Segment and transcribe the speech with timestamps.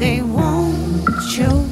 [0.00, 1.69] They won't show.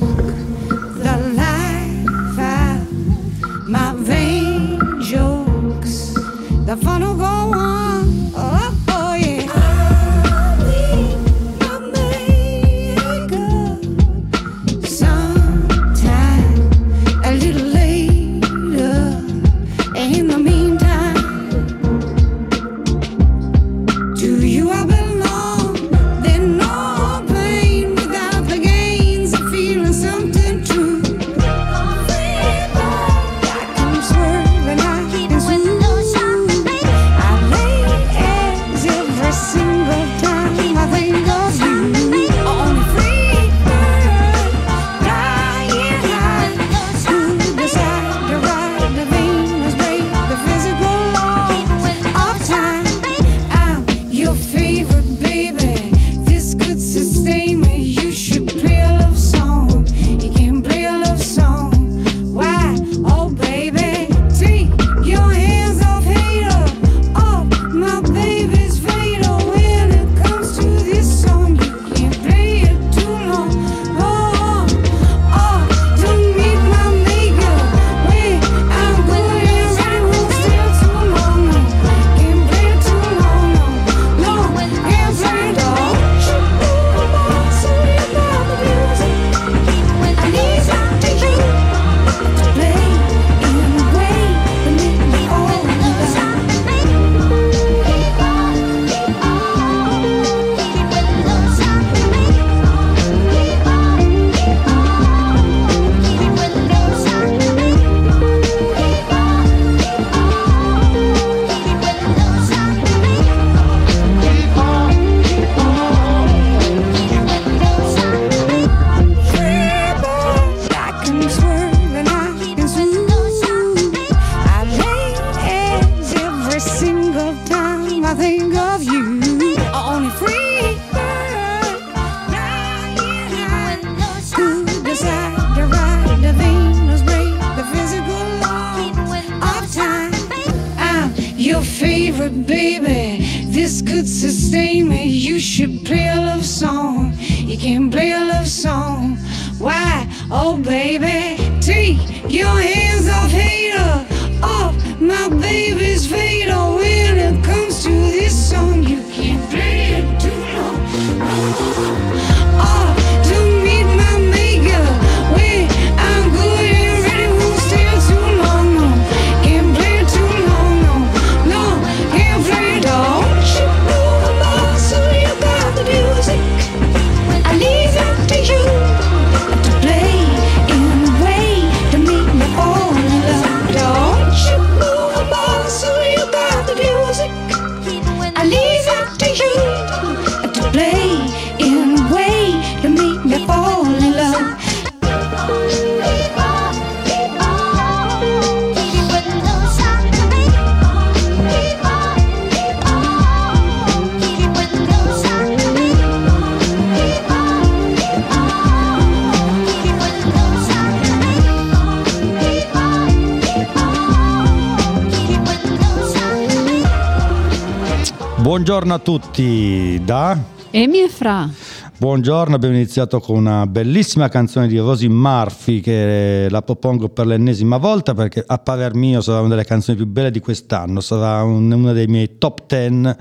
[218.78, 220.38] Buongiorno a tutti da
[220.70, 221.50] Emi e Fra.
[221.96, 227.76] Buongiorno, abbiamo iniziato con una bellissima canzone di Rosy Murphy che la propongo per l'ennesima
[227.78, 231.72] volta perché a parer mio sarà una delle canzoni più belle di quest'anno, sarà un,
[231.72, 233.16] una dei miei top 10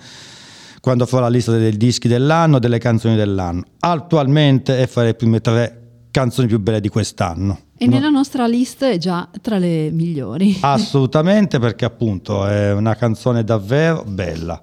[0.79, 3.63] quando farò la lista dei dischi dell'anno, delle canzoni dell'anno.
[3.79, 5.81] Attualmente è fra le prime tre
[6.12, 7.62] canzoni più belle di quest'anno.
[7.75, 10.56] E nella nostra lista è già tra le migliori.
[10.62, 14.62] Assolutamente perché appunto è una canzone davvero bella.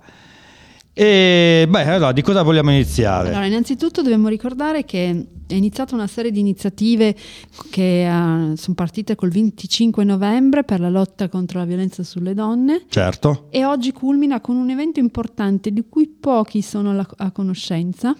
[0.96, 3.30] E beh, allora di cosa vogliamo iniziare?
[3.30, 7.16] Allora, innanzitutto dobbiamo ricordare che è iniziata una serie di iniziative
[7.70, 12.82] che uh, sono partite col 25 novembre per la lotta contro la violenza sulle donne.
[12.88, 13.48] Certo.
[13.50, 18.14] E oggi culmina con un evento importante di cui pochi sono la, a conoscenza,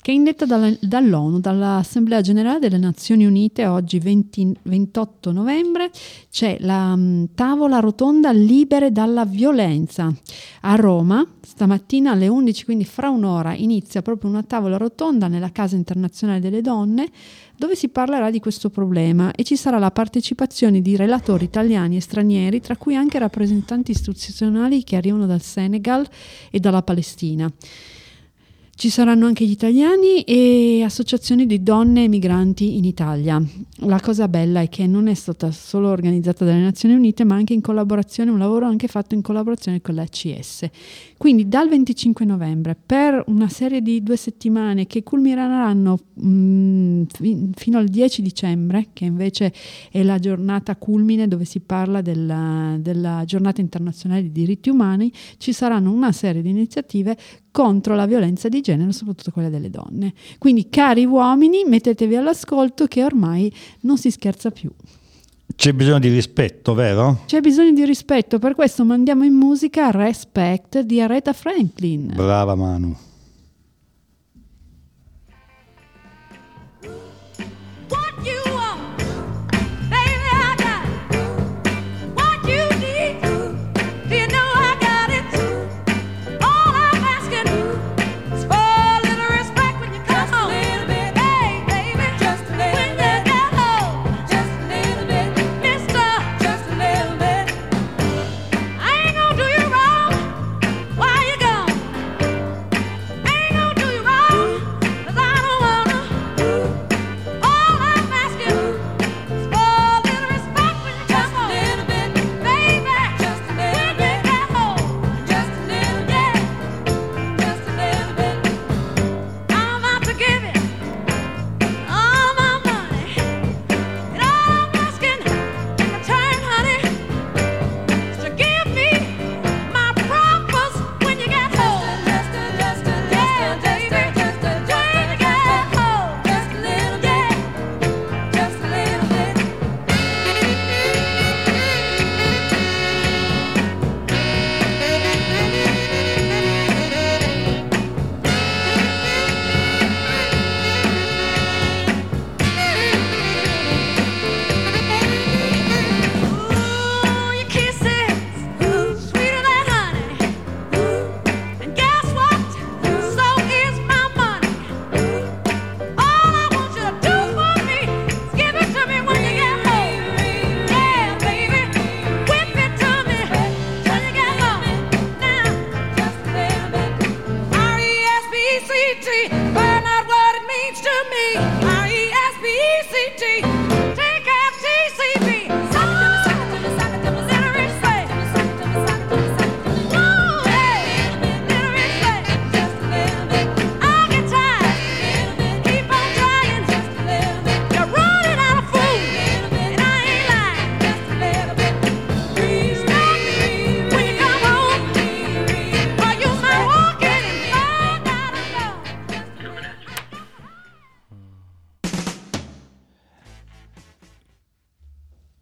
[0.00, 5.90] che è indetta dalla, dall'ONU, dall'Assemblea Generale delle Nazioni Unite, oggi 20, 28 novembre,
[6.30, 10.12] c'è la um, tavola rotonda Libere dalla violenza
[10.60, 15.76] a Roma stamattina alle 11, quindi fra un'ora, inizia proprio una tavola rotonda nella Casa
[15.76, 17.08] Internazionale delle Donne
[17.56, 22.00] dove si parlerà di questo problema e ci sarà la partecipazione di relatori italiani e
[22.00, 26.06] stranieri, tra cui anche rappresentanti istituzionali che arrivano dal Senegal
[26.50, 27.52] e dalla Palestina.
[28.82, 33.40] Ci saranno anche gli italiani e associazioni di donne migranti in Italia.
[33.84, 37.52] La cosa bella è che non è stata solo organizzata dalle Nazioni Unite, ma anche
[37.52, 40.68] in collaborazione, un lavoro anche fatto in collaborazione con l'ACS.
[41.16, 47.78] Quindi dal 25 novembre per una serie di due settimane che culmineranno mh, fi- fino
[47.78, 49.52] al 10 dicembre, che invece
[49.92, 55.52] è la giornata culmine dove si parla della, della giornata internazionale di diritti umani, ci
[55.52, 57.16] saranno una serie di iniziative
[57.52, 60.12] contro la violenza di genere, soprattutto quella delle donne.
[60.38, 64.70] Quindi, cari uomini, mettetevi all'ascolto che ormai non si scherza più.
[65.54, 67.20] C'è bisogno di rispetto, vero?
[67.26, 72.12] C'è bisogno di rispetto, per questo mandiamo in musica Respect di Aretha Franklin.
[72.16, 72.96] Brava Manu.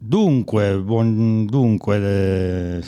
[0.03, 2.83] Dunque, buon- dunque eh,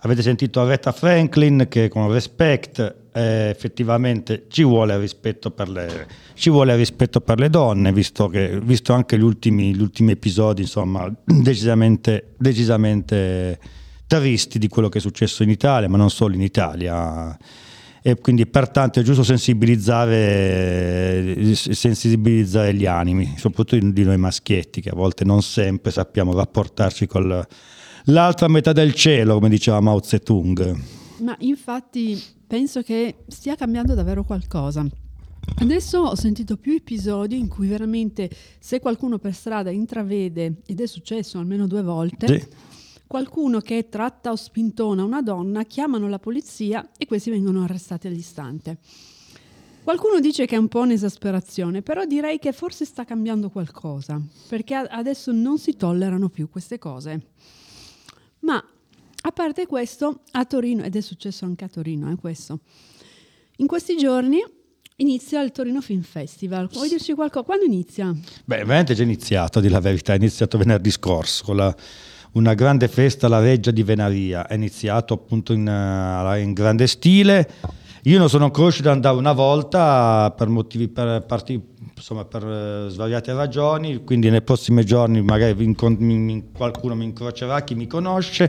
[0.00, 2.78] avete sentito Aretha Franklin che con Respect
[3.14, 8.60] eh, effettivamente ci vuole rispetto per le, ci vuole rispetto per le donne, visto, che,
[8.60, 13.58] visto anche gli ultimi, gli ultimi episodi, insomma, decisamente, decisamente
[14.06, 17.34] tristi di quello che è successo in Italia, ma non solo in Italia.
[18.06, 24.94] E quindi pertanto è giusto sensibilizzare, sensibilizzare gli animi, soprattutto di noi maschietti, che a
[24.94, 27.44] volte non sempre sappiamo rapportarci con
[28.04, 30.80] l'altra metà del cielo, come diceva Mao Zedong.
[31.22, 32.16] Ma infatti
[32.46, 34.86] penso che stia cambiando davvero qualcosa.
[35.56, 40.86] Adesso ho sentito più episodi in cui veramente se qualcuno per strada intravede, ed è
[40.86, 42.40] successo almeno due volte, Sì.
[43.06, 48.78] Qualcuno che tratta o spintona una donna, chiamano la polizia e questi vengono arrestati all'istante.
[49.82, 54.74] Qualcuno dice che è un po' un'esasperazione, però direi che forse sta cambiando qualcosa, perché
[54.74, 57.28] adesso non si tollerano più queste cose.
[58.40, 58.62] Ma
[59.22, 62.60] a parte questo, a Torino, ed è successo anche a Torino, eh, questo,
[63.58, 64.42] in questi giorni
[64.96, 66.68] inizia il Torino Film Festival.
[66.72, 67.44] Vuoi dirci qualcosa?
[67.44, 68.12] Quando inizia?
[68.44, 71.76] Beh, veramente è già iniziato, dire la verità, è iniziato venerdì scorso con la-
[72.36, 77.48] una grande festa alla Reggia di Venaria, è iniziato appunto in, eh, in grande stile.
[78.06, 78.52] Io non sono
[78.88, 81.60] ad andare una volta per motivi per, parti-
[81.96, 86.94] insomma, per eh, svariate ragioni, quindi nei prossimi giorni magari vi incon- mi- mi- qualcuno
[86.94, 88.48] mi incrocerà, chi mi conosce.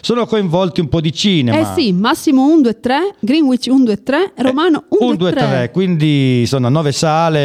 [0.00, 1.58] Sono coinvolti un po' di cinema.
[1.74, 5.70] Eh sì, Massimo 1, 2, 3, Greenwich 1, 2, 3, Romano 1, 2, 3.
[5.72, 7.38] quindi sono nove sale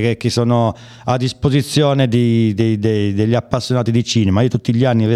[0.00, 0.72] che, che sono
[1.06, 4.42] a disposizione di- dei- dei- degli appassionati di cinema.
[4.42, 5.08] Io tutti gli anni,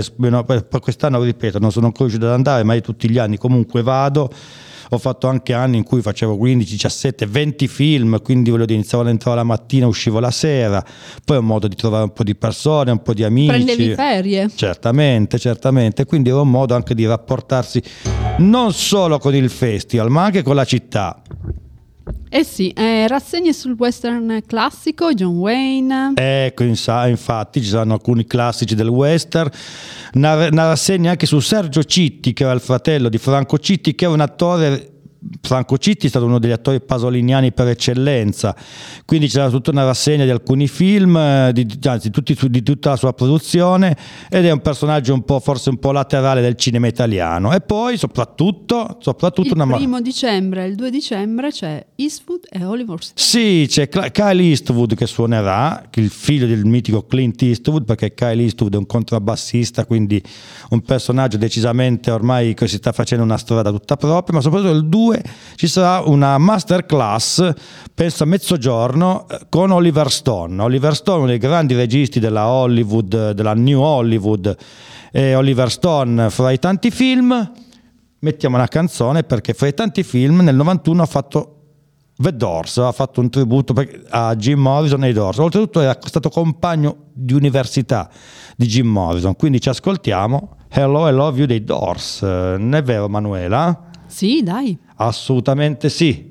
[0.45, 4.29] per quest'anno ripeto, non sono riuscito ad andare, ma io tutti gli anni comunque vado.
[4.95, 9.03] Ho fatto anche anni in cui facevo 15, 17, 20 film, quindi voglio dire, iniziavo
[9.03, 10.85] all'entrare la mattina, uscivo la sera,
[11.25, 13.49] poi è un modo di trovare un po' di persone, un po' di amici.
[13.49, 14.51] Prendevi ferie.
[14.55, 17.83] Certamente, certamente, quindi era un modo anche di rapportarsi
[18.39, 21.23] non solo con il festival, ma anche con la città.
[22.29, 26.13] Eh sì, eh, rassegne sul western classico, John Wayne.
[26.15, 29.51] Ecco, infatti ci saranno alcuni classici del western,
[30.15, 34.09] una rassegna anche su Sergio Citti, che era il fratello di Franco Citti, che è
[34.09, 34.92] un attore.
[35.41, 38.57] Franco Citti è stato uno degli attori pasoliniani per eccellenza,
[39.05, 42.97] quindi c'era tutta una rassegna di alcuni film, eh, di, anzi tutti di tutta la
[42.97, 43.97] sua produzione
[44.29, 47.53] ed è un personaggio un po', forse un po' laterale del cinema italiano.
[47.53, 53.03] E poi soprattutto, soprattutto Il una primo dicembre il 2 dicembre c'è Eastwood e Oliver
[53.03, 53.15] Stone.
[53.17, 58.75] Sì, c'è Kyle Eastwood che suonerà, il figlio del mitico Clint Eastwood, perché Kyle Eastwood
[58.75, 60.23] è un contrabbassista, quindi
[60.71, 64.87] un personaggio decisamente ormai che si sta facendo una strada tutta propria, ma soprattutto il
[64.87, 65.12] 2
[65.57, 67.51] ci sarà una masterclass,
[67.95, 70.63] penso a mezzogiorno, con Oliver Stone.
[70.63, 74.57] Oliver Stone, uno dei grandi registi della Hollywood, della New Hollywood,
[75.11, 77.53] e Oliver Stone fra i tanti film,
[78.21, 81.57] mettiamo una canzone perché fra i tanti film nel 91 ha fatto
[82.15, 83.75] The Doors ha fatto un tributo
[84.11, 85.39] a Jim Morrison e i Doors.
[85.39, 88.09] Oltretutto era stato compagno di università
[88.57, 89.35] di Jim Morrison.
[89.35, 92.23] Quindi ci ascoltiamo Hello, I Love You dei Doors.
[92.23, 93.89] Eh, Non è vero, Manuela?
[94.07, 94.79] Sì, dai.
[95.05, 96.31] Assolutamente sì.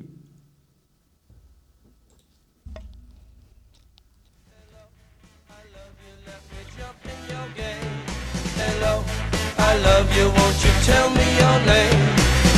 [9.57, 11.99] I love you, won't you tell me your name?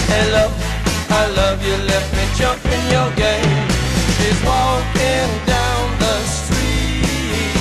[0.08, 0.52] Hello,
[1.10, 3.68] I love you, let me jump in your game.
[4.18, 7.58] She's walking down the street,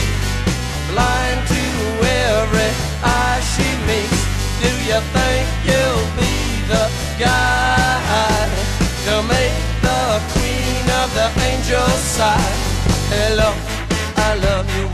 [0.90, 1.62] blind to
[2.28, 2.70] every
[3.02, 4.22] eye she meets.
[4.60, 6.32] Do you think you'll be
[6.68, 6.84] the
[7.18, 7.61] guy
[9.12, 10.02] to make the
[10.32, 12.52] queen of the angels sigh?
[13.12, 13.50] Hello,
[14.16, 14.91] I love you,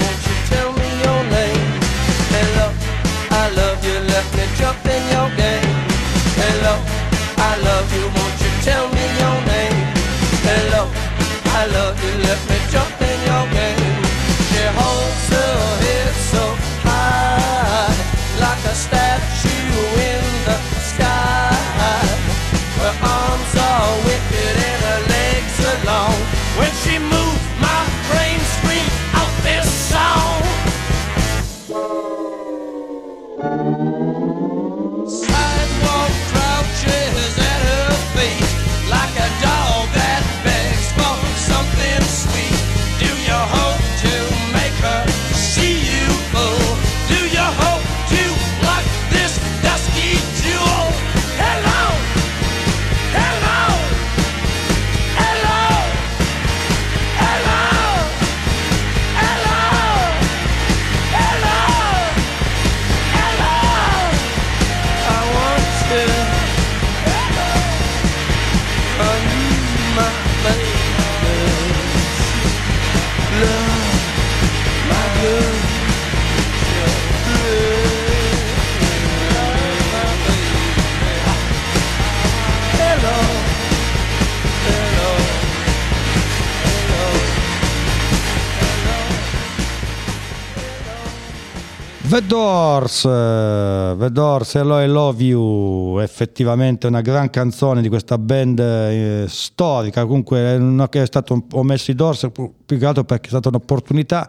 [92.18, 98.18] The Doors, eh, The Doors, Hello I Love You, effettivamente una gran canzone di questa
[98.18, 103.04] band eh, storica, comunque eh, non è stato ho messo i Doors più che altro
[103.04, 104.28] perché è stata un'opportunità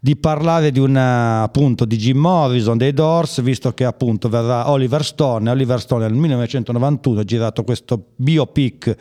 [0.00, 5.04] di parlare di una appunto di Jim Morrison dei Doors, visto che appunto verrà Oliver
[5.04, 8.96] Stone, Oliver Stone nel 1991 ha girato questo biopic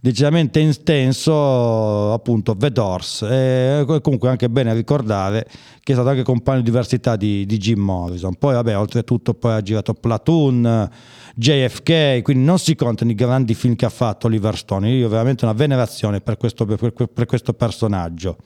[0.00, 5.46] decisamente intenso appunto The Doors e comunque anche bene ricordare
[5.82, 8.34] che è stato anche compagno di università di, di Jim Morrison.
[8.36, 10.90] Poi vabbè oltretutto poi ha girato Platoon
[11.34, 14.90] JFK quindi non si contano i grandi film che ha fatto Oliver Stone.
[14.90, 18.36] Io ho veramente una venerazione per questo, per, per questo personaggio.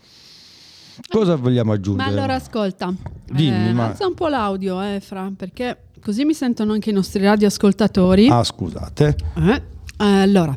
[1.09, 2.11] Cosa vogliamo aggiungere?
[2.11, 2.93] Ma allora ascolta,
[3.31, 6.93] Dimmi, eh, ma- alza un po' l'audio, eh, Fra, perché così mi sentono anche i
[6.93, 8.29] nostri radioascoltatori.
[8.29, 9.17] ah scusate.
[9.37, 9.63] Eh,
[9.97, 10.57] allora,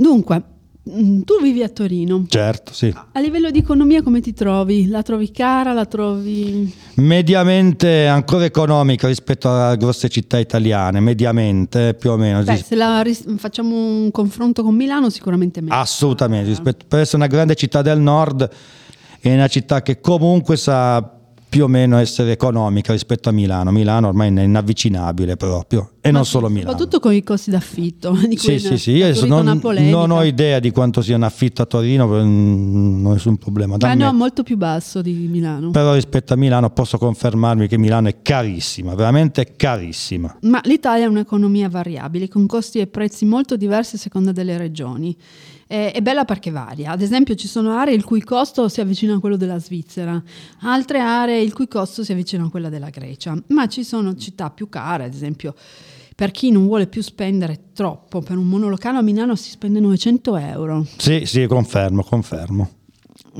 [0.00, 0.40] Dunque,
[0.88, 2.24] mm, tu vivi a Torino.
[2.28, 2.94] Certo, sì.
[3.12, 4.86] A livello di economia come ti trovi?
[4.86, 5.72] La trovi cara?
[5.72, 6.72] La trovi...
[6.94, 12.44] Mediamente ancora economica rispetto a grosse città italiane, mediamente più o meno.
[12.44, 15.74] Beh, se la ris- facciamo un confronto con Milano sicuramente meglio.
[15.74, 18.48] Assolutamente, rispetto- per essere una grande città del nord
[19.20, 21.17] è una città che comunque sa
[21.48, 23.70] più o meno essere economica rispetto a Milano.
[23.70, 26.70] Milano ormai è inavvicinabile proprio e non Ma solo Milano.
[26.70, 28.12] Soprattutto con i costi d'affitto.
[28.28, 31.66] Di Sì, sì, sì, io non, non ho idea di quanto sia un affitto a
[31.66, 33.76] Torino, mm, non è nessun problema.
[33.76, 35.70] da Ah, no, molto più basso di Milano.
[35.70, 40.36] Però rispetto a Milano posso confermarmi che Milano è carissima, veramente carissima.
[40.42, 45.16] Ma l'Italia è un'economia variabile, con costi e prezzi molto diversi a seconda delle regioni.
[45.70, 46.90] Eh, è bella perché varia.
[46.90, 50.20] Ad esempio, ci sono aree il cui costo si avvicina a quello della Svizzera,
[50.62, 53.40] altre aree il cui costo si avvicina a quella della Grecia.
[53.48, 55.54] Ma ci sono città più care, ad esempio.
[56.16, 60.36] Per chi non vuole più spendere troppo, per un monolocale a Milano si spende 900
[60.36, 60.86] euro.
[60.96, 62.77] Sì, sì, confermo, confermo.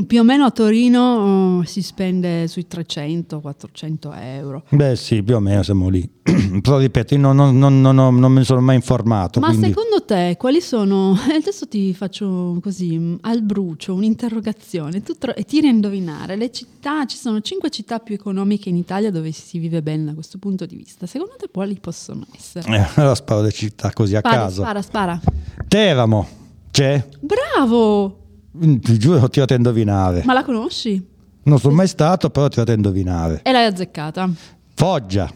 [0.06, 4.62] Più o meno a Torino eh, si spende sui 300-400 euro.
[4.70, 6.08] Beh sì, più o meno siamo lì.
[6.62, 9.40] Però ripeto, io non, non- non- non mi sono mai informato.
[9.40, 9.68] Ma quindi...
[9.68, 11.16] secondo te quali sono?
[11.34, 16.36] Adesso ti faccio così al brucio un'interrogazione tu tro- e tiri a indovinare.
[16.36, 20.14] Le città, ci sono cinque città più economiche in Italia dove si vive bene da
[20.14, 21.06] questo punto di vista.
[21.06, 22.76] Secondo te quali possono essere?
[22.76, 24.62] Eh, allora sparo le città così a Spara, caso.
[24.62, 25.20] spara, spara.
[25.66, 26.28] Teramo,
[26.70, 27.08] c'è?
[27.20, 28.26] Bravo!
[28.64, 30.22] Mm, Ti giuro, ho tirato a indovinare.
[30.24, 31.04] Ma la conosci?
[31.44, 33.40] Non sono mai stato, però ho tirato a indovinare.
[33.42, 34.28] E l'hai azzeccata?
[34.74, 35.30] Foggia,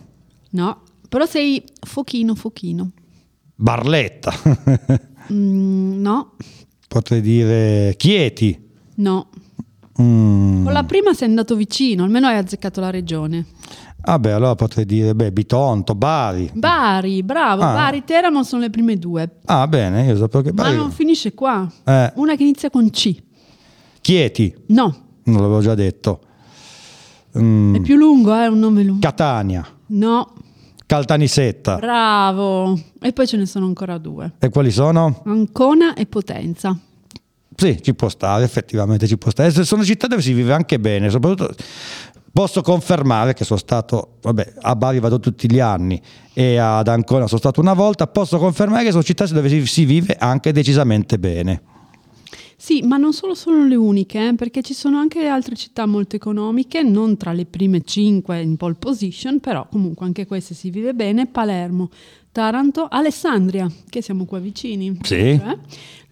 [0.50, 2.90] No, però sei fochino, fochino.
[3.54, 4.32] Barletta,
[5.32, 6.32] Mm, no,
[6.88, 8.60] potrei dire Chieti.
[8.96, 9.28] no.
[10.00, 13.44] Mm, Con la prima sei andato vicino, almeno hai azzeccato la regione.
[14.04, 16.50] Vabbè, allora potrei dire beh, Bitonto, Bari.
[16.54, 17.72] Bari, bravo, Ah.
[17.72, 19.38] Bari, Teramo sono le prime due.
[19.44, 20.76] Ah, bene, io sapevo che Ma Bari.
[20.76, 21.70] non finisce qua.
[21.84, 23.14] Eh, Una che inizia con C.
[24.00, 26.20] Chieti, No, non l'avevo già detto.
[27.38, 29.00] Mm, è più lungo, è un nome lungo.
[29.00, 30.32] Catania, No,
[30.84, 31.76] Caltanissetta.
[31.76, 32.78] bravo.
[33.00, 34.32] E poi ce ne sono ancora due.
[34.40, 35.22] E quali sono?
[35.26, 36.76] Ancona e Potenza.
[37.54, 39.50] Sì, ci può stare, effettivamente ci può stare.
[39.50, 41.54] Sono città dove si vive anche bene, soprattutto
[42.32, 46.00] posso confermare che sono stato, vabbè, a Bari vado tutti gli anni
[46.32, 50.16] e ad Ancona sono stato una volta, posso confermare che sono città dove si, vive
[50.18, 51.62] anche decisamente bene.
[52.56, 56.14] Sì, ma non solo sono le uniche, eh, perché ci sono anche altre città molto
[56.14, 60.94] economiche, non tra le prime cinque in pole position, però comunque anche queste si vive
[60.94, 61.26] bene.
[61.26, 61.90] Palermo,
[62.32, 64.98] Taranto, Alessandria, che siamo qua vicini.
[65.02, 65.14] Sì.
[65.14, 65.58] Eh?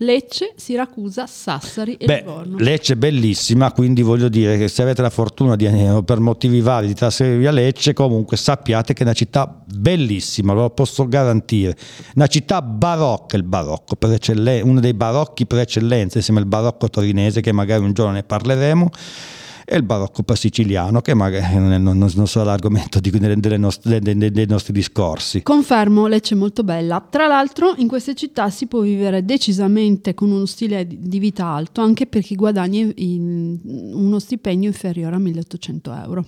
[0.03, 2.59] Lecce, Siracusa, Sassari e Beh, Livorno.
[2.59, 6.61] Lecce è bellissima, quindi voglio dire che se avete la fortuna di, eh, per motivi
[6.61, 11.09] vari di trasferirvi a Lecce, comunque sappiate che è una città bellissima, ve lo posso
[11.09, 11.75] garantire.
[12.15, 16.91] Una città barocca, il barocco per eccellenza, uno dei barocchi per eccellenza, insieme al barocco
[16.91, 18.91] torinese che magari un giorno ne parleremo.
[19.73, 23.57] E il barocco siciliano, che magari non, è- non- non sarà l'argomento di- delle- delle
[23.57, 25.43] nostre- dei- dei- nostri discorsi.
[25.45, 27.01] Confermo, Lecce è molto bella.
[27.09, 31.83] Tra l'altro, in queste città si può vivere decisamente con uno stile di vita alto,
[31.83, 36.27] anche per chi guadagna uno stipendio inferiore a 1800 euro.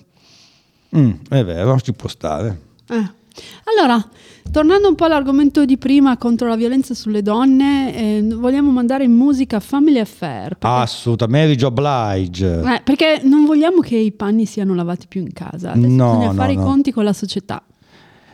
[0.95, 2.61] Mm, è vero, ci può stare.
[2.87, 3.21] Eh.
[3.65, 4.03] Allora,
[4.51, 9.11] tornando un po' all'argomento di prima contro la violenza sulle donne, eh, vogliamo mandare in
[9.11, 10.49] musica Family Affair.
[10.57, 12.61] Perché, Assolutamente, Mary Jo Blige.
[12.61, 15.71] eh, perché non vogliamo che i panni siano lavati più in casa.
[15.71, 16.61] Adesso No, bisogna no, fare no.
[16.61, 17.63] i conti con la società.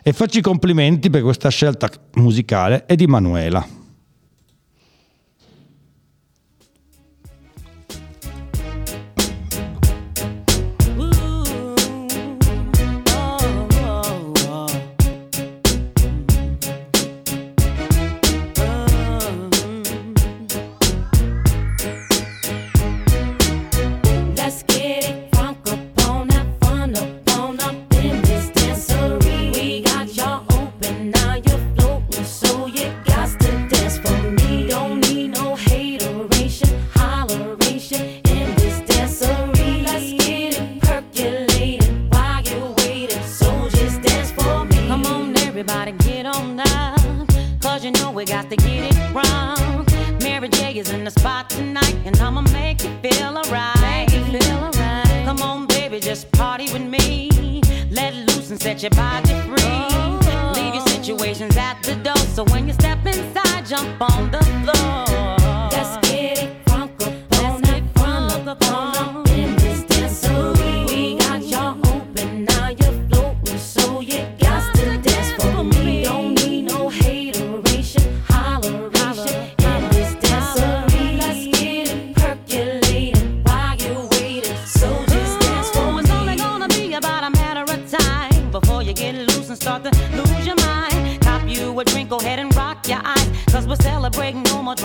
[0.01, 3.65] E faccio i complimenti per questa scelta musicale e di Manuela.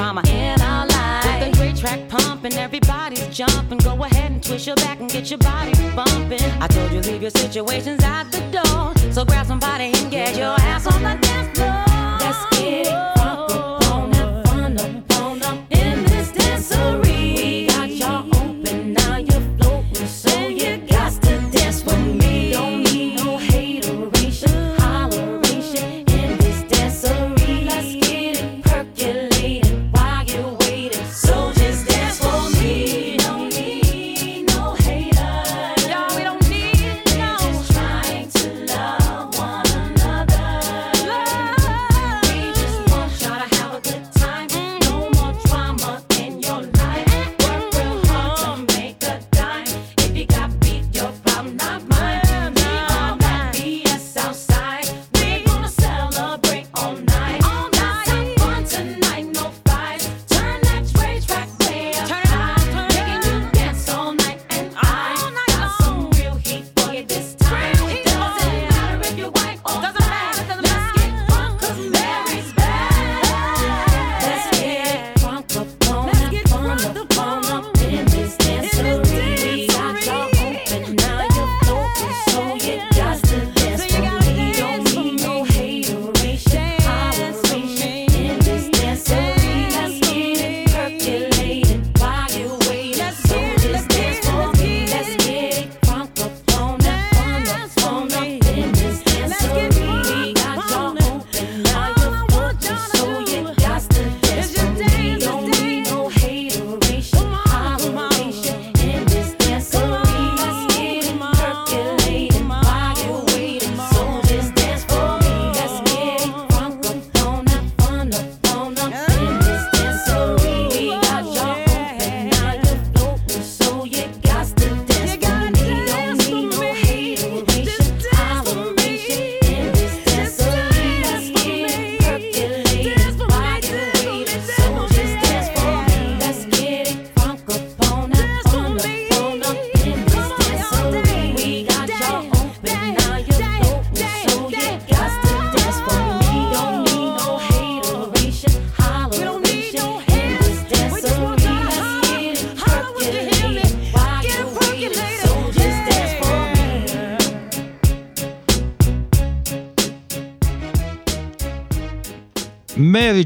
[0.04, 1.26] Drama in our lives.
[1.26, 3.78] With the great track pumping, everybody's jumping.
[3.78, 6.42] Go ahead and twist your back and get your body bumping.
[6.60, 9.12] I told you leave your situations at the door.
[9.12, 11.93] So grab somebody and get your ass on the dance floor.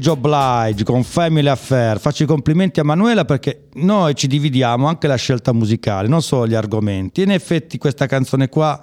[0.09, 1.99] Mary Jo Blige con Family Affair.
[1.99, 6.47] Faccio i complimenti a Manuela perché noi ci dividiamo anche la scelta musicale, non solo
[6.47, 7.21] gli argomenti.
[7.21, 8.79] In effetti questa canzone qua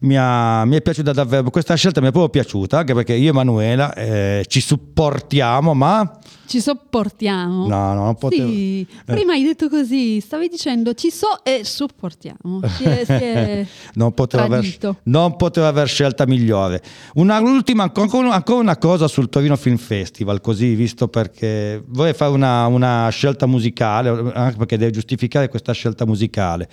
[0.00, 3.30] mi, ha- mi è piaciuta davvero, questa scelta mi è proprio piaciuta, anche perché io
[3.30, 7.66] e Manuela eh, ci supportiamo, ma Ci sopportiamo.
[7.66, 8.48] no, no, non potevo.
[8.48, 12.60] Sì, prima hai detto così, stavi dicendo ci so e supportiamo.
[12.76, 16.82] Si è, si è non poteva, aver, non poteva aver scelta migliore.
[17.14, 22.66] Una, l'ultima, ancora, una cosa sul Torino Film Festival, così visto perché vorrei fare una,
[22.66, 26.68] una scelta musicale, anche perché deve giustificare questa scelta musicale.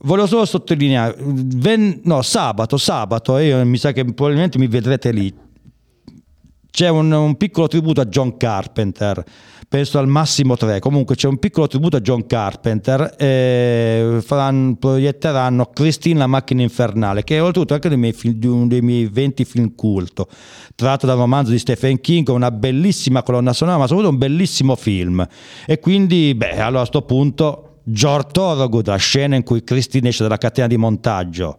[0.00, 5.10] Volevo solo sottolineare, ven- no, sabato, sabato, e io mi sa che probabilmente mi vedrete
[5.10, 5.34] lì.
[6.78, 9.24] C'è un, un piccolo tributo a John Carpenter,
[9.68, 10.78] penso al massimo 3.
[10.78, 17.24] Comunque c'è un piccolo tributo a John Carpenter e faranno- proietteranno Christine la macchina infernale,
[17.24, 18.14] che è oltretutto anche dei miei
[18.44, 20.28] uno dei miei 20 film culto,
[20.76, 25.26] tratto dal romanzo di Stephen King, una bellissima colonna sonora, ma soprattutto un bellissimo film.
[25.66, 30.22] E quindi, beh, allora a sto punto, George Thorogood, la scena in cui Christine esce
[30.22, 31.58] dalla catena di montaggio.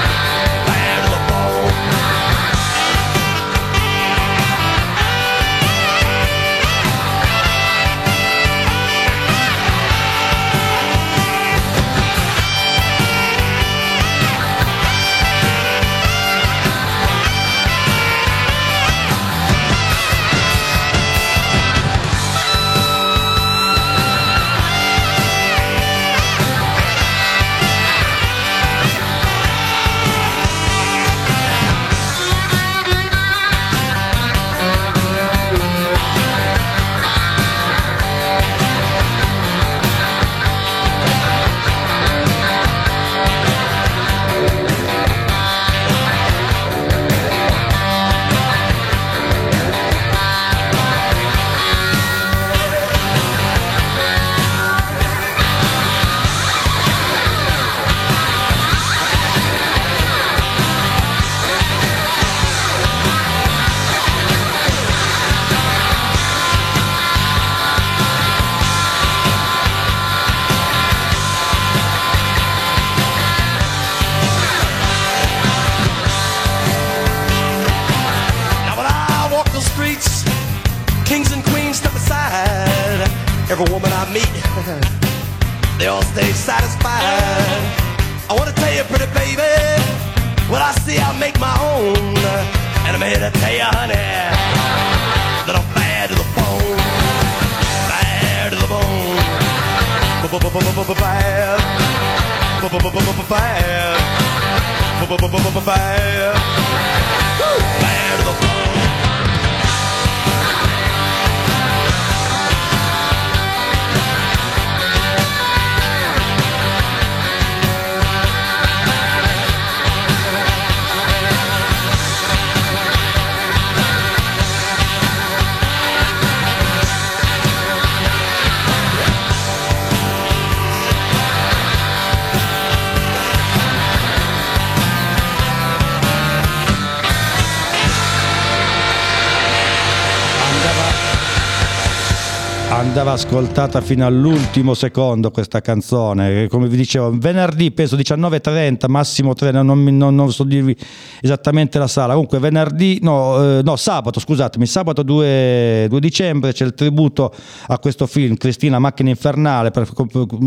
[142.91, 146.49] andava ascoltata fino all'ultimo secondo questa canzone.
[146.49, 150.75] Come vi dicevo venerdì penso 19.30 massimo 3 non, non- non so dirvi
[151.21, 152.11] esattamente la sala.
[152.11, 157.33] Comunque venerdì no, eh, no sabato scusatemi sabato 2, 2 dicembre c'è il tributo
[157.67, 159.89] a questo film Cristina Macchina Infernale per,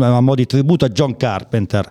[0.01, 1.89] a mo' di tributo a John Carpenter.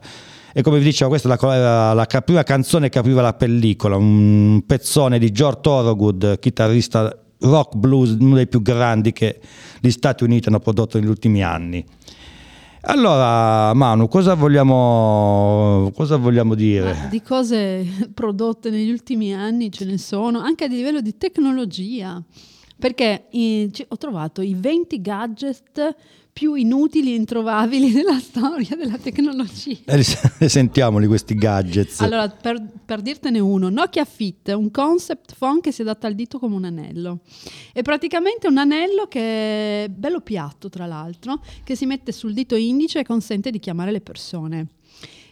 [0.52, 4.62] E come vi dicevo, questa è la, la, prima canzone che apriva la pellicola, un
[4.64, 9.40] pezzone di George Thorogood, chitarrista rock blues, uno dei più grandi che
[9.80, 11.84] gli Stati Uniti hanno prodotto negli ultimi anni.
[12.86, 16.92] Allora, Manu, cosa vogliamo, cosa vogliamo dire?
[16.92, 22.22] Ma di cose prodotte negli ultimi anni ce ne sono, anche a livello di tecnologia,
[22.78, 25.96] perché eh, ho trovato i 20 gadget
[26.34, 29.78] più inutili e introvabili della storia della tecnologia.
[29.86, 32.00] Eh, li- Sentiamoli questi gadgets.
[32.00, 36.40] Allora, per, per dirtene uno, Nokia Fit, un concept phone che si adatta al dito
[36.40, 37.20] come un anello.
[37.72, 42.56] È praticamente un anello che è bello piatto, tra l'altro, che si mette sul dito
[42.56, 44.66] indice e consente di chiamare le persone.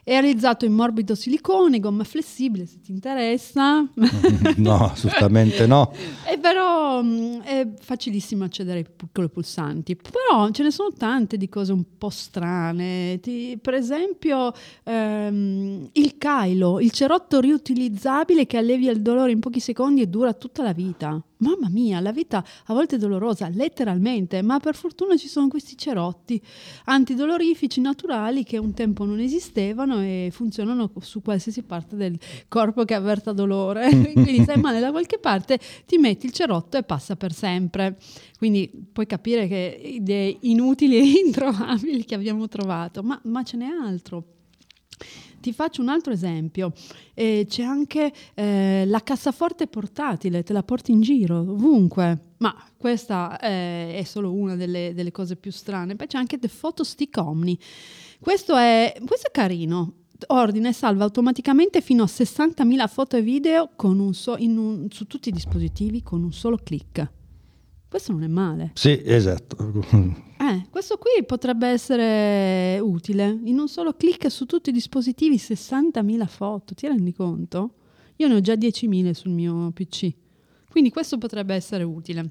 [0.05, 3.87] È realizzato in morbido silicone, gomma flessibile, se ti interessa.
[4.57, 5.93] no, assolutamente no.
[6.25, 11.49] È però mh, è facilissimo accedere ai piccoli pulsanti, però ce ne sono tante di
[11.49, 13.21] cose un po' strane.
[13.21, 19.61] Ti- per esempio ehm, il Kylo, il cerotto riutilizzabile che allevia il dolore in pochi
[19.61, 21.23] secondi e dura tutta la vita.
[21.43, 25.77] Mamma mia, la vita a volte è dolorosa, letteralmente, ma per fortuna ci sono questi
[25.77, 26.41] cerotti
[26.85, 32.95] antidolorifici naturali che un tempo non esistevano e funzionano su qualsiasi parte del corpo che
[32.95, 33.91] avverta dolore.
[34.15, 37.99] Quindi stai male da qualche parte, ti metti il cerotto e passa per sempre.
[38.39, 43.67] Quindi puoi capire che idee inutili e introvabili che abbiamo trovato, ma, ma ce n'è
[43.67, 44.42] altro.
[45.41, 46.73] Ti faccio un altro esempio,
[47.15, 53.39] Eh, c'è anche eh, la cassaforte portatile, te la porti in giro ovunque, ma questa
[53.39, 55.95] eh, è solo una delle, delle cose più strane.
[55.97, 57.59] Poi c'è anche The Photo Stick Omni.
[58.21, 59.95] Questo è, questo è carino,
[60.29, 65.29] ordina e salva automaticamente fino a 60.000 foto e video un so- un- su tutti
[65.29, 67.11] i dispositivi con un solo clic.
[67.93, 68.71] Questo non è male.
[68.73, 69.57] Sì, esatto.
[70.43, 73.39] Eh, questo qui potrebbe essere utile.
[73.45, 77.75] In un solo clic su tutti i dispositivi 60.000 foto, ti rendi conto?
[78.17, 80.13] Io ne ho già 10.000 sul mio PC.
[80.69, 82.29] Quindi questo potrebbe essere utile.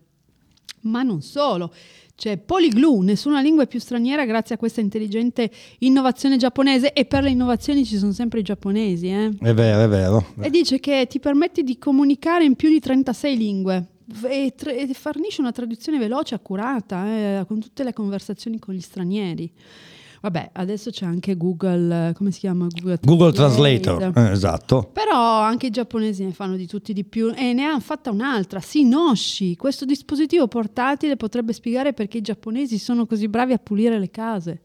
[0.81, 1.73] Ma non solo,
[2.13, 7.23] c'è Polyglue, nessuna lingua è più straniera grazie a questa intelligente innovazione giapponese e per
[7.23, 9.31] le innovazioni ci sono sempre i giapponesi, eh?
[9.39, 10.33] È vero, è vero.
[10.41, 13.85] E dice che ti permette di comunicare in più di 36 lingue
[14.23, 18.81] e, tra- e fornisce una traduzione veloce, accurata, eh, con tutte le conversazioni con gli
[18.81, 19.51] stranieri.
[20.21, 22.67] Vabbè, adesso c'è anche Google, eh, come si chiama?
[22.69, 24.89] Google, Google Translator, eh, esatto.
[24.93, 28.59] Però anche i giapponesi ne fanno di tutti di più e ne hanno fatta un'altra,
[28.59, 29.55] Sinoshi.
[29.55, 34.61] Questo dispositivo portatile potrebbe spiegare perché i giapponesi sono così bravi a pulire le case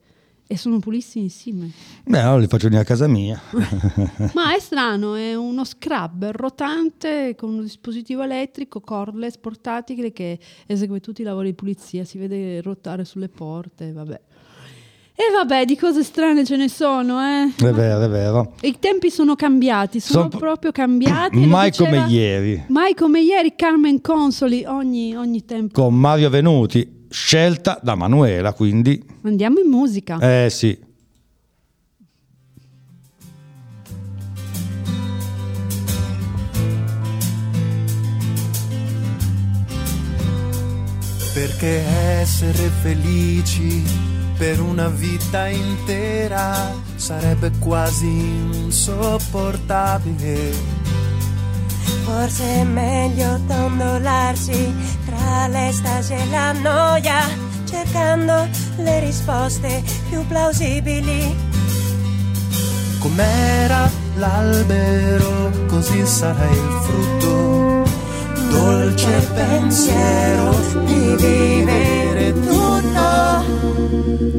[0.49, 1.71] e sono pulissimissime.
[2.05, 3.41] Beh, allora li faccio venire a casa mia.
[4.35, 11.01] Ma è strano, è uno scrub rotante con un dispositivo elettrico cordless portatile che esegue
[11.01, 14.21] tutti i lavori di pulizia, si vede ruotare sulle porte, vabbè.
[15.19, 17.47] E vabbè, di cose strane ce ne sono, eh.
[17.57, 18.53] È vero, è vero.
[18.61, 21.39] I tempi sono cambiati, sono Sono- proprio cambiati.
[21.47, 22.65] Mai diceva- come ieri.
[22.69, 25.81] Mai come ieri, Carmen Consoli, ogni, ogni tempo.
[25.81, 29.03] Con Mario Venuti, scelta da Manuela, quindi...
[29.23, 30.19] Andiamo in musica.
[30.19, 30.79] Eh sì.
[41.33, 41.85] Perché
[42.21, 43.83] essere felici
[44.39, 50.86] per una vita intera sarebbe quasi insopportabile.
[52.07, 54.73] Forse è meglio dondolarsi
[55.07, 57.27] tra l'estasi e la noia,
[57.69, 61.35] cercando le risposte più plausibili.
[63.01, 67.91] Com'era l'albero, così sarà il frutto.
[68.51, 70.51] Dolce pensiero
[70.85, 73.45] di vivere tutto.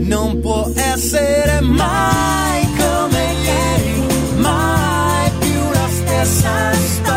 [0.05, 7.16] Non può essere mai come ieri, mai più la stessa storia.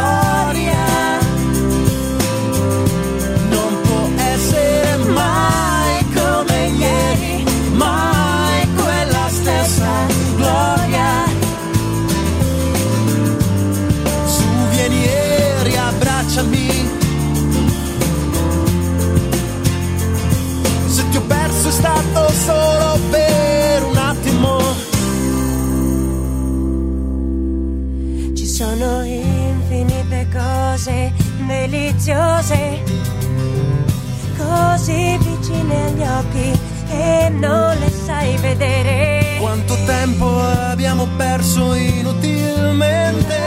[41.50, 43.38] Perso inutilmente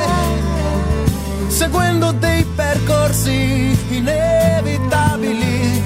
[1.48, 5.82] seguendo dei percorsi inevitabili.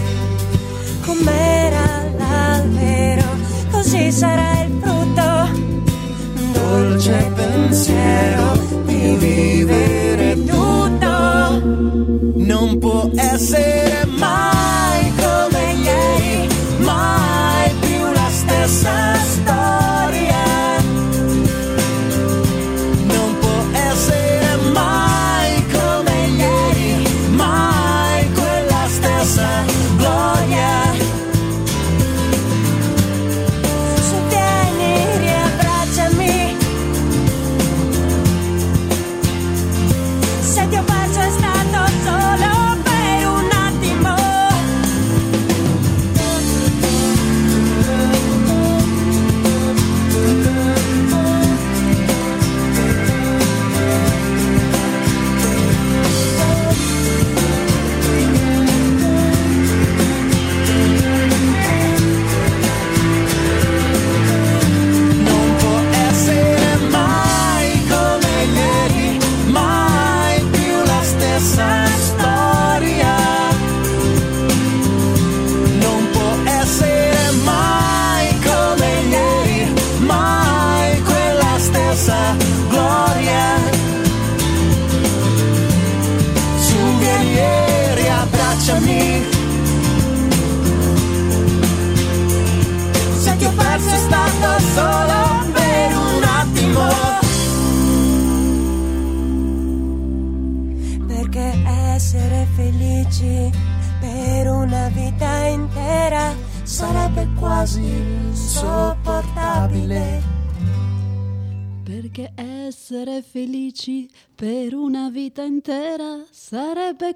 [1.06, 3.24] Com'era l'albero,
[3.70, 5.50] così sarà il frutto.
[6.54, 11.62] Dolce pensiero di vivere tutto
[12.34, 14.07] non può essere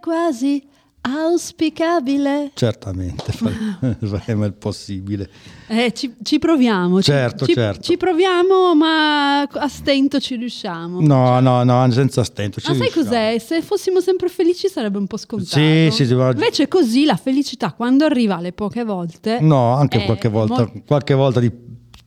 [0.02, 0.62] quasi
[1.04, 2.52] auspicabile.
[2.54, 5.30] Certamente, fare- faremo il possibile.
[5.68, 7.02] Eh, ci, ci proviamo.
[7.02, 7.82] Certo, ci, certo.
[7.82, 11.02] ci proviamo, ma a stento ci riusciamo.
[11.02, 12.60] No, no, no, senza stento.
[12.60, 13.06] ci Ma sai riusciamo.
[13.08, 13.40] cos'è?
[13.40, 15.50] Se fossimo sempre felici sarebbe un po' scontato.
[15.60, 19.40] Sì, sì, sì, ma- Invece così la felicità quando arriva le poche volte...
[19.40, 21.52] No, anche qualche volta, molto- qualche volta di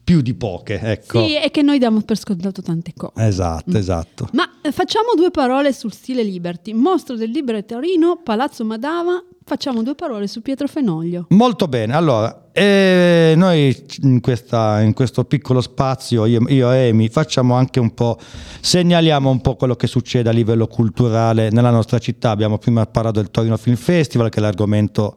[0.04, 1.24] più di poche, ecco.
[1.24, 3.26] Sì, è che noi diamo per scontato tante cose.
[3.26, 4.28] Esatto, esatto.
[4.32, 6.74] Ma eh, facciamo due parole sul stile Liberty.
[6.74, 9.24] Mostro del Libero di Torino, Palazzo Madama.
[9.46, 11.26] Facciamo due parole su Pietro Fenoglio.
[11.30, 17.08] Molto bene, allora, eh, noi in, questa- in questo piccolo spazio, io, io e Amy,
[17.08, 18.18] facciamo anche un po',
[18.60, 22.30] segnaliamo un po' quello che succede a livello culturale nella nostra città.
[22.30, 25.14] Abbiamo prima parlato del Torino Film Festival, che è l'argomento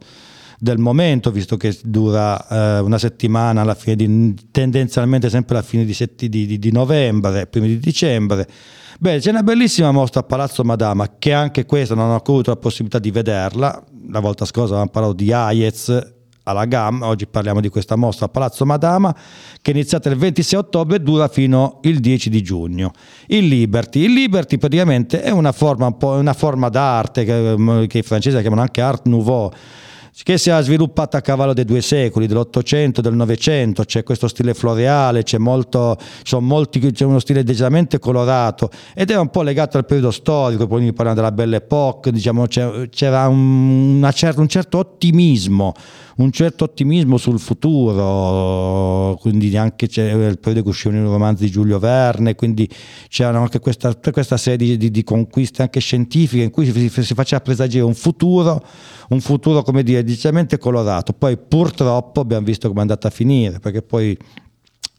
[0.58, 5.84] del momento, visto che dura eh, una settimana alla fine di, tendenzialmente sempre alla fine
[5.84, 8.46] di, setti- di- di- novembre, primi di dicembre.
[8.98, 12.56] Beh, c'è una bellissima mostra a Palazzo Madama, che anche questa non ho avuto la
[12.56, 13.82] possibilità di vederla.
[14.10, 18.28] La volta scorsa avevamo parlato di Hayez alla GAM, oggi parliamo di questa mostra a
[18.28, 19.14] Palazzo Madama,
[19.60, 22.90] che è iniziata il 26 ottobre e dura fino il 10 di giugno.
[23.26, 24.00] Il Liberty.
[24.00, 28.62] Il Liberty praticamente è una forma, un una forma d'arte che, che i francesi chiamano
[28.62, 29.52] anche Art Nouveau,
[30.22, 34.54] che si è sviluppata a cavallo dei due secoli, dell'Ottocento del Novecento, c'è questo stile
[34.54, 35.96] floreale, c'è, molto,
[36.40, 38.70] molti, c'è uno stile decisamente colorato.
[38.94, 43.28] Ed è un po' legato al periodo storico, poi parlando della Belle Époque, diciamo, c'era
[43.28, 45.74] un, una cer- un certo ottimismo,
[46.18, 51.50] un certo ottimismo sul futuro, quindi anche c'è il periodo che uscivano i romanzi di
[51.50, 52.68] Giulio Verne, quindi
[53.08, 57.40] c'erano anche questa, questa serie di, di- conquiste anche scientifiche in cui si, si faceva
[57.40, 58.64] presagire un futuro,
[59.10, 61.12] un futuro come dire decisamente colorato.
[61.12, 64.16] Poi purtroppo abbiamo visto come è andata a finire, perché poi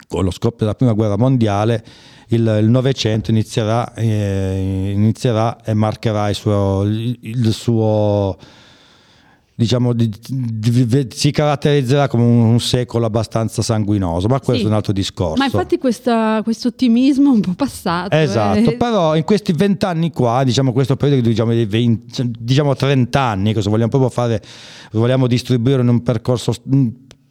[0.07, 1.83] con lo scoppio della prima guerra mondiale
[2.29, 8.37] il il Novecento inizierà, eh, inizierà e marcherà il suo, il, il suo
[9.59, 14.63] diciamo di- di- si caratterizzerà come un, un secolo abbastanza sanguinoso ma questo Sì.
[14.63, 18.15] è un altro discorso Ma infatti questo ottimismo è un po' passato.
[18.15, 18.77] Esatto, eh.
[18.77, 23.69] però in questi vent'anni qua, diciamo questo periodo diciamo, di 20, diciamo 30 anni, cosa
[23.69, 24.41] vogliamo proprio fare,
[24.93, 26.53] vogliamo distribuire in un percorso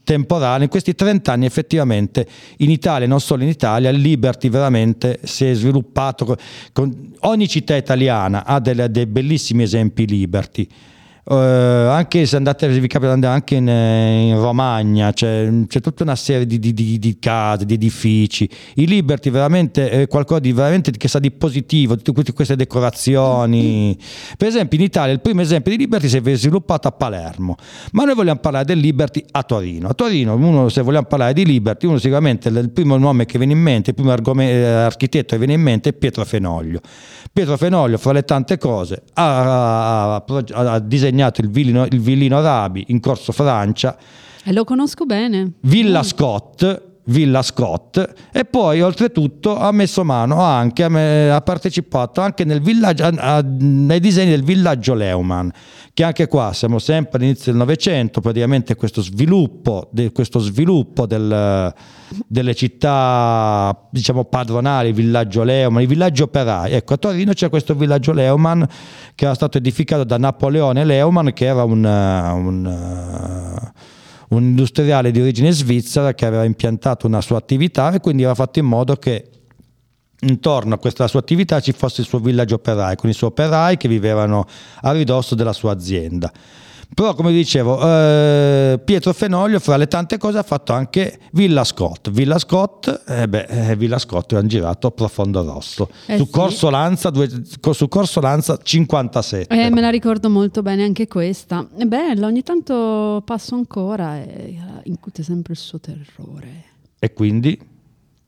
[0.05, 2.26] temporale, in questi 30 anni effettivamente
[2.59, 6.37] in Italia, non solo in Italia, Liberty veramente si è sviluppato,
[6.72, 10.66] con- ogni città italiana ha delle- dei bellissimi esempi Liberty.
[11.31, 16.16] Eh, anche se andate vi capita andare anche in, in Romagna c'è, c'è tutta una
[16.16, 18.49] serie di, di- di- di case, di edifici.
[18.76, 23.95] I Liberty veramente è qualcosa di veramente che sa di positivo tutte queste- decorazioni.
[24.39, 27.57] Per esempio in Italia il primo esempio di Liberty si è sviluppato a Palermo.
[27.93, 29.89] Ma noi vogliamo parlare del Liberty a Torino.
[29.89, 33.53] A Torino uno, se vogliamo parlare di Liberty uno sicuramente il primo nome che viene
[33.53, 36.81] in mente il primo eh, architetto che viene in mente è Pietro Fenoglio.
[37.31, 42.85] Pietro Fenoglio, fra le tante cose, ha, ha- ha disegnato il villino, il villino Rabi
[42.89, 43.97] in Corso Francia,
[44.45, 45.53] E lo conosco bene.
[45.61, 52.45] Villa Scott, Villa Scott, e poi oltretutto ha messo mano anche, ha- ha partecipato anche
[52.45, 55.49] nel villaggio, a- a- nei disegni del villaggio Leumann,
[55.99, 61.75] che anche qua siamo sempre all'inizio del Novecento, praticamente questo sviluppo, de- questo sviluppo del-
[62.25, 66.71] delle città diciamo padronali, il villaggio Leumann, i villaggi operai.
[66.71, 68.63] Ecco, a Torino c'è questo villaggio Leumann
[69.17, 73.71] che era stato edificato da Napoleone Leumann, che era un, un,
[74.29, 78.61] un industriale di origine svizzera che aveva impiantato una sua attività e quindi aveva fatto
[78.61, 79.31] in modo che
[80.21, 83.77] intorno a questa sua attività ci fosse il suo villaggio operai, con i suoi operai
[83.77, 84.47] che vivevano
[84.83, 86.33] a ridosso della sua azienda.
[86.95, 92.09] Però, come dicevo, eh, Pietro Fenoglio, fra le tante cose, ha fatto anche Villa Scott.
[92.11, 96.31] Villa Scott, eh beh, eh, Villa Scott hanno girato Profondo Rosso Eh su, sì.
[96.31, 97.29] Corso Lanza, due-
[97.73, 99.55] su Corso Lanza 57.
[99.55, 101.69] Eh, me la ricordo molto bene anche questa.
[101.77, 106.64] È bella, ogni tanto passo ancora e eh, incute sempre il suo terrore.
[106.99, 107.77] E quindi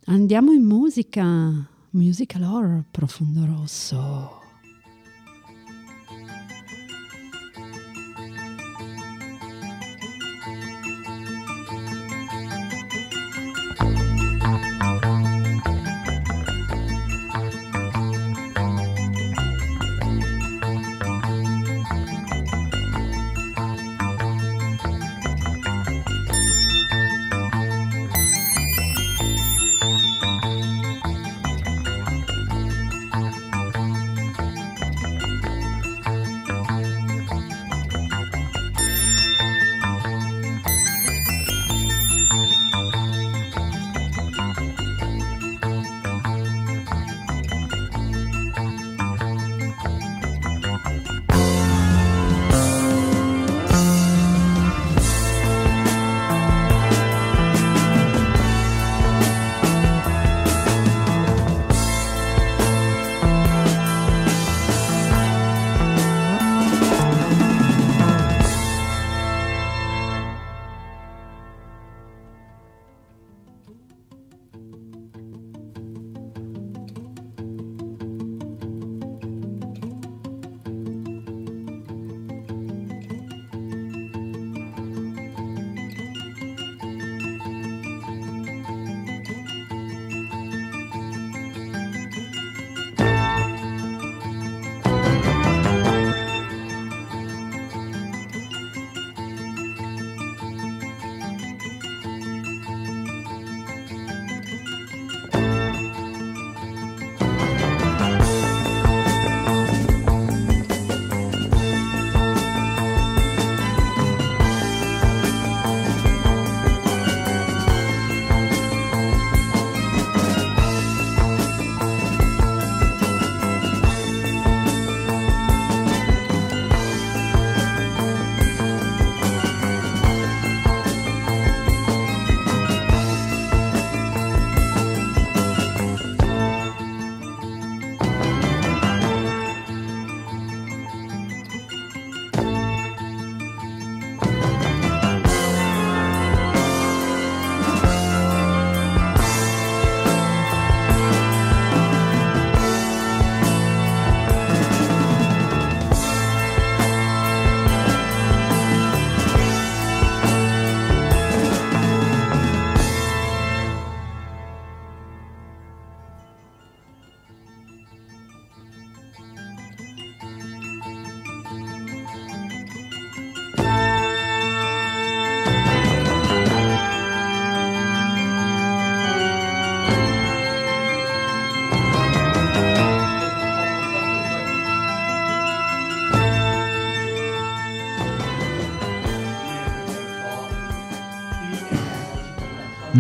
[0.07, 1.67] Andiamo in musica.
[1.93, 4.40] Musical horror profondo rosso.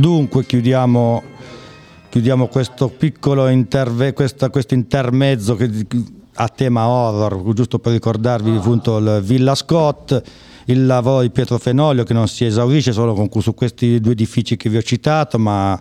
[0.00, 1.22] Dunque chiudiamo,
[2.08, 5.70] chiudiamo questo piccolo interve- questa- questo intermezzo che-
[6.36, 10.18] a tema horror, giusto per ricordarvi appunto il Villa Scott,
[10.64, 14.56] il lavoro di Pietro Fenoglio che non si esaurisce solo con, su questi due edifici
[14.56, 15.78] che vi ho citato, ma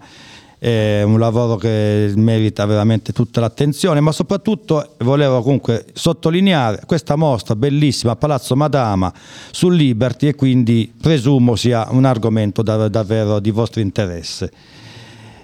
[0.59, 7.55] è un lavoro che merita veramente tutta l'attenzione, ma soprattutto volevo comunque sottolineare questa mostra
[7.55, 9.11] bellissima a Palazzo Madama
[9.51, 14.51] sul Liberty e quindi presumo sia un argomento da- davvero di vostro interesse.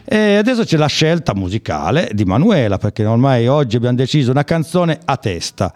[0.03, 4.99] E adesso c'è la scelta musicale di Manuela, perché ormai oggi abbiamo deciso una canzone
[5.03, 5.73] a testa.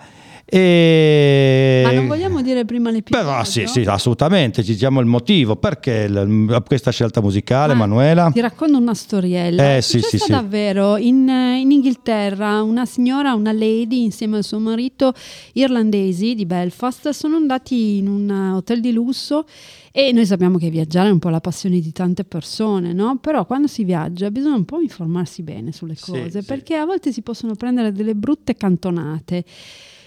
[0.52, 1.82] E...
[1.86, 3.28] Ma non vogliamo dire prima l'episodio?
[3.30, 8.32] Però sì, sì, assolutamente, ci diciamo il motivo, perché l- questa scelta musicale, Ma Manuela?
[8.32, 9.64] Ti racconto una storiella.
[9.74, 10.32] Eh, È sì, sì, sì.
[10.32, 15.14] davvero in, in Inghilterra una signora, una lady insieme al suo marito
[15.54, 19.46] irlandesi di Belfast sono andati in un hotel di lusso
[19.92, 23.18] e noi sappiamo che viaggiare è un po' la passione di tante persone, no?
[23.22, 26.46] Però quando si viaggia bisogna un po' informarsi bene sulle Sì, cose sì.
[26.46, 29.44] perché a volte si possono prendere delle brutte cantonate.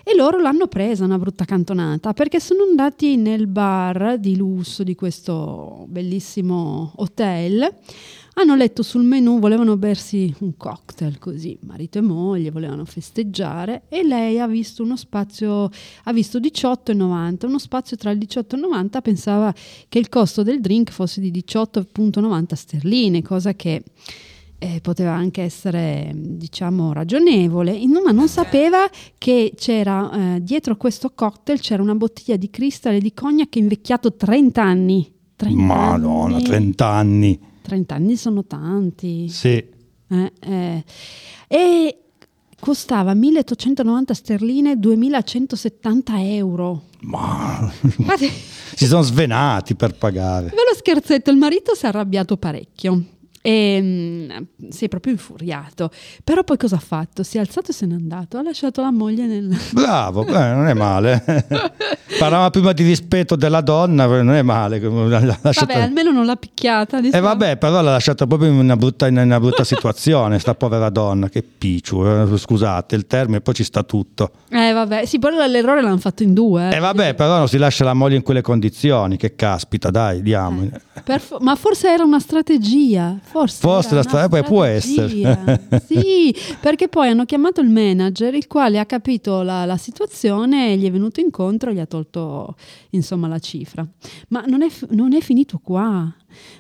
[0.05, 4.97] E loro l'hanno presa una brutta cantonata perché sono andati nel bar di lusso di
[4.97, 7.73] questo bellissimo hotel.
[8.35, 14.03] Hanno letto sul menù, volevano bersi un cocktail così, marito e moglie volevano festeggiare e
[14.03, 15.69] lei ha visto uno spazio,
[16.05, 19.55] ha visto 18,90, uno spazio tra il 18 e il 90, pensava
[19.87, 23.83] che il costo del drink fosse di 18,90 sterline, cosa che
[24.63, 28.89] eh, poteva anche essere diciamo ragionevole, ma non sapeva
[29.19, 34.63] che c'era eh, dietro questo cocktail c'era una bottiglia di cristallo di cognac invecchiato 30
[34.63, 35.13] anni.
[35.35, 36.45] 30 Madonna, anni.
[36.45, 37.41] 30 anni.
[37.63, 39.29] 30 anni sono tanti.
[39.29, 39.49] Sì.
[39.51, 40.85] Eh, eh.
[41.49, 41.99] E
[42.61, 46.85] costava 1890 sterline, 2170 euro.
[47.01, 47.69] Ma
[48.77, 50.51] si sono svenati per pagare.
[50.51, 53.03] Ve lo scherzetto, il marito si è arrabbiato parecchio.
[53.45, 54.31] E mm,
[54.71, 55.91] si è proprio infuriato.
[56.23, 57.23] Però poi cosa ha fatto?
[57.25, 58.39] Si è alzato e se n'è andato.
[58.39, 59.55] Ha lasciato la moglie nel.
[59.73, 61.25] Bravo, eh, non è male.
[62.19, 64.79] Parlavamo prima di rispetto della donna, non è male.
[64.79, 66.99] L'ha lasciata- Vabbè, almeno non l'ha picchiata.
[66.99, 67.27] E diciamo.
[67.27, 71.29] vabbè, però l'ha lasciata proprio in una brutta, in una brutta situazione, sta povera donna,
[71.29, 74.31] che picciu, eh, scusate il termine, poi ci sta tutto.
[74.51, 76.69] Eh, vabbè, sì, poi l'errore l'hanno fatto in due.
[76.71, 76.77] eh.
[76.77, 80.69] E vabbè, però non si lascia la moglie in quelle condizioni, che caspita, dai, diamo.
[81.03, 83.19] Per fo- ma forse era una strategia.
[83.33, 85.61] Forse, Forse la una stra- beh, può strategia.
[85.87, 90.85] sì, perché poi hanno chiamato il manager, il quale ha capito la, la situazione, gli
[90.87, 92.57] è venuto incontro e gli ha tolto
[92.91, 93.87] insomma la cifra.
[94.29, 96.15] Ma non è, non è finito qua.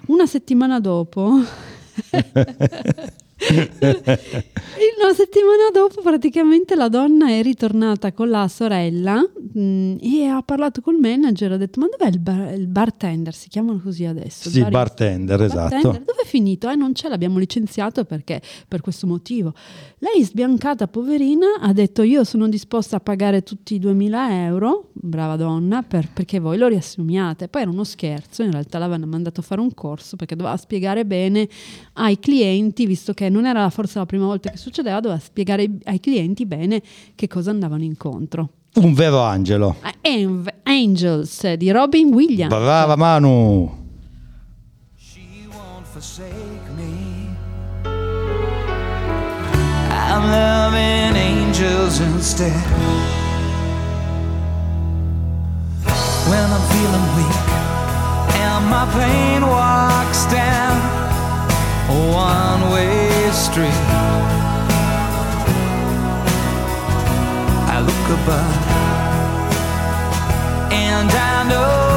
[0.06, 1.40] Una settimana dopo.
[3.50, 10.80] Una settimana dopo praticamente la donna è ritornata con la sorella mh, e ha parlato
[10.80, 14.48] col manager, ha detto ma dov'è il, bar- il bartender, si chiamano così adesso?
[14.48, 14.70] il Sì, barista.
[14.70, 15.68] bartender, esatto.
[15.70, 16.68] Bartender, dove è finito?
[16.70, 19.52] Eh, non c'è, l'abbiamo licenziato perché per questo motivo.
[19.98, 25.36] Lei sbiancata, poverina, ha detto io sono disposta a pagare tutti i 2000 euro, brava
[25.36, 27.48] donna, per- perché voi lo riassumiate.
[27.48, 31.04] Poi era uno scherzo, in realtà l'avevano mandato a fare un corso perché doveva spiegare
[31.04, 31.48] bene
[31.94, 35.98] ai clienti, visto che non era forse la prima volta che succedeva, doveva spiegare ai
[35.98, 36.80] clienti bene
[37.14, 38.50] che cosa andavano incontro.
[38.74, 39.76] Un vero angelo.
[39.80, 42.54] An- Angels di Robin Williams.
[42.54, 43.70] Brava Manu.
[44.96, 46.30] She won't forsake
[46.76, 47.28] me.
[49.90, 52.52] I'm loving angels instead.
[56.28, 57.48] When I'm feeling weak
[58.40, 60.80] and my pain walks down
[61.88, 63.01] one way
[63.32, 63.80] street,
[67.74, 68.82] I look above
[70.72, 71.91] and I know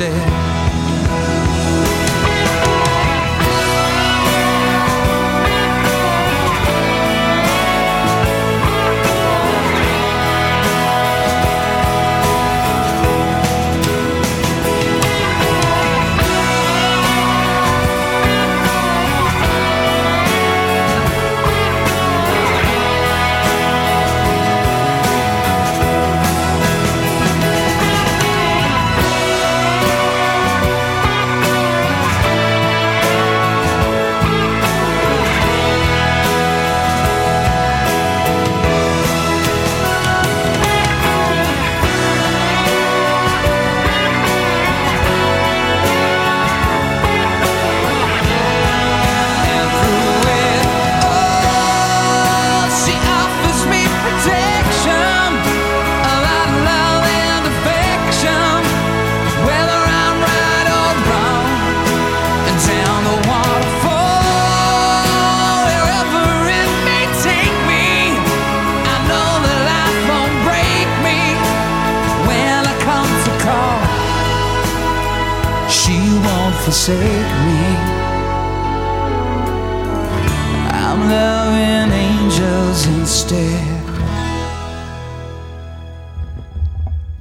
[0.00, 0.29] instead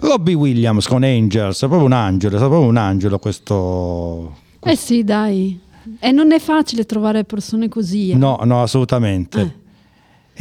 [0.09, 4.35] Robbie Williams con Angels, è proprio un angelo, è proprio un angelo questo...
[4.61, 5.59] Eh sì, dai.
[5.99, 8.09] E non è facile trovare persone così.
[8.11, 8.15] eh.
[8.15, 9.41] No, no, assolutamente.
[9.41, 9.51] Eh.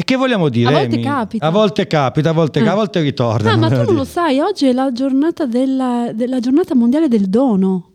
[0.01, 0.69] E che vogliamo dire?
[0.69, 1.03] A volte Amy?
[1.05, 1.47] capita.
[1.47, 2.67] A volte capita, a volte, Eh.
[2.69, 3.53] a volte ritorna.
[3.53, 7.29] Ah, ma tu non lo sai, oggi è la giornata, della, della giornata mondiale del
[7.29, 7.91] dono.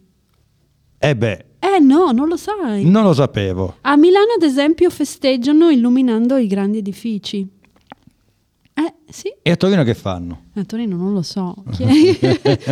[0.99, 2.85] Eh beh, Eh no, non lo sai.
[2.85, 3.75] non lo sapevo.
[3.81, 7.47] A Milano, ad esempio, festeggiano illuminando i grandi edifici.
[8.75, 10.45] Eh sì, E a Torino che fanno?
[10.55, 11.53] a Torino non lo so.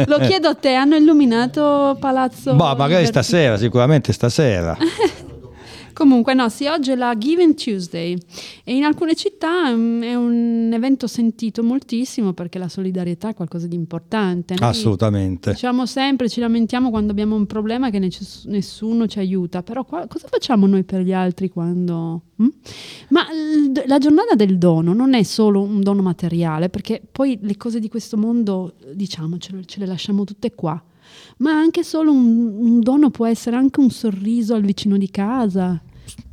[0.08, 2.56] Lo chiedo a te, hanno illuminato Palazzo...
[2.56, 3.08] Boh, magari Liberty?
[3.08, 4.76] stasera, sicuramente stasera.
[5.94, 8.18] Comunque, no, sì, oggi è la Giving Tuesday
[8.64, 13.68] e in alcune città mm, è un evento sentito moltissimo perché la solidarietà è qualcosa
[13.68, 14.56] di importante.
[14.60, 15.52] Noi Assolutamente.
[15.52, 20.08] Diciamo sempre, ci lamentiamo quando abbiamo un problema che nec- nessuno ci aiuta, però qua-
[20.08, 22.22] cosa facciamo noi per gli altri quando...
[22.42, 22.48] mm?
[23.10, 27.58] Ma l- la giornata del dono non è solo un dono materiale, perché poi le
[27.58, 30.82] cose di questo mondo, diciamo, ce le, ce le lasciamo tutte qua.
[31.42, 35.82] Ma anche solo un, un dono può essere anche un sorriso al vicino di casa,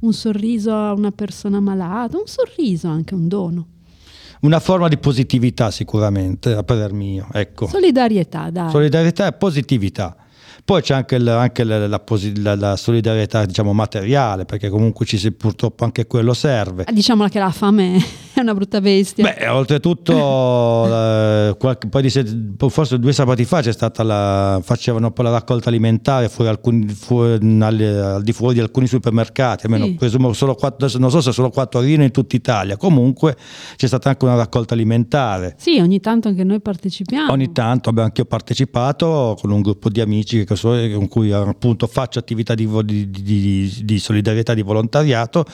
[0.00, 3.66] un sorriso a una persona malata, un sorriso anche un dono.
[4.40, 7.26] Una forma di positività sicuramente, a parer mio.
[7.32, 7.66] Ecco.
[7.66, 8.70] Solidarietà, dai.
[8.70, 10.14] Solidarietà e positività.
[10.69, 11.99] Poi c'è anche, il- anche la, la
[12.43, 16.85] la- la solidarietà diciamo, materiale, perché comunque ci si, purtroppo anche quello serve.
[16.93, 17.97] Diciamola che la fame
[18.35, 19.25] è una brutta bestia.
[19.25, 20.12] Beh, oltretutto,
[20.93, 25.71] eh, qualche, di forse due sabati fa c'è stata la, facevano un po' la raccolta
[25.71, 27.81] alimentare fuori alcuni, fuori- al,
[28.16, 29.93] al di fuori di alcuni supermercati, almeno Sì.
[29.95, 33.37] presumo solo quattro, non so se solo quattro Torino in tutta Italia, comunque
[33.77, 35.55] c'è stata anche una raccolta alimentare.
[35.59, 37.33] Sì, ogni tanto anche noi partecipiamo.
[37.33, 41.32] Ogni tanto abbiamo anche io partecipato con un gruppo di amici che so- con cui
[41.32, 45.44] appunto faccio attività di, di- di- di solidarietà, di volontariato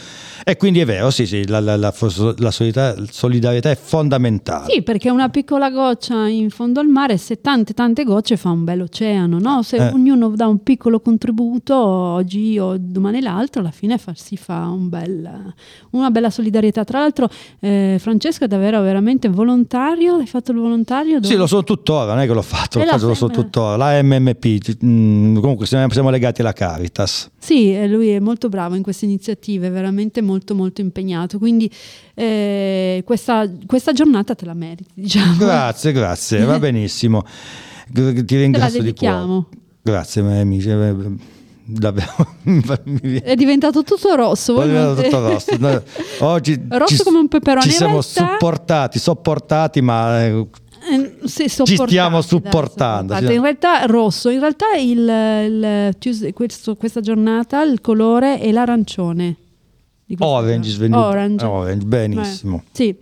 [0.44, 1.92] e quindi è vero, sì, sì, la, la- la
[2.36, 4.70] la solidarietà, solidarietà è fondamentale.
[4.72, 8.64] Sì, perché una piccola goccia in fondo al mare, se tante tante gocce fa un
[8.64, 9.62] bel oceano, no?
[9.62, 9.88] Se Eh.
[9.92, 14.88] ognuno dà un piccolo contributo, oggi o domani l'altro, alla fine fa- si fa un
[14.88, 15.52] bel-
[15.90, 16.84] una bella solidarietà.
[16.84, 17.28] Tra l'altro,
[17.61, 21.14] eh, Francesco è davvero veramente volontario, hai fatto il volontario?
[21.16, 21.36] Sì, Dove?
[21.36, 23.76] lo so tuttora, non è che l'ho fatto, lo, faccio, lo so sembra- tuttora.
[23.76, 27.30] La MMP, mm, comunque siamo, legati alla Caritas.
[27.38, 31.70] Sì, lui è molto bravo in queste iniziative, veramente molto molto impegnato, quindi
[32.14, 35.36] eh, questa, questa giornata te la meriti, diciamo.
[35.36, 37.22] Grazie, grazie, va benissimo.
[37.92, 39.45] Ti ringrazio di cuore.
[39.82, 40.68] Grazie, amici.
[40.70, 40.95] eh,
[43.22, 44.61] È diventato tutto rosso.
[44.61, 45.57] è tutto rosso.
[45.59, 45.82] No,
[46.20, 47.62] Oggi Rosso ci- come un peperone.
[47.62, 50.47] Ci siamo realtà- supportati, sopportati, ma Eh,
[51.24, 53.35] sì, Ci stiamo supportando, sì.
[53.35, 59.37] In realtà rosso, in realtà il, il questo- questa giornata il colore è l'arancione.
[60.18, 61.44] Orange, svenuto- Orange.
[61.44, 62.62] orange, benissimo.
[62.64, 62.96] Eh, sì.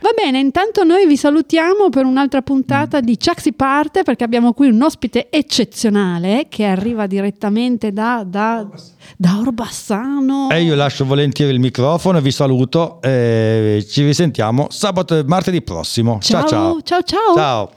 [0.00, 4.52] Va bene, intanto noi vi salutiamo per un'altra puntata di Chuck si parte perché abbiamo
[4.52, 8.68] qui un ospite eccezionale che arriva direttamente da, da,
[9.16, 10.50] da Orbassano.
[10.50, 16.18] E io lascio volentieri il microfono, vi saluto e ci risentiamo sabato e martedì prossimo.
[16.20, 16.46] ciao.
[16.46, 17.02] ciao, ciao.
[17.02, 17.34] ciao.
[17.34, 17.72] Ciao.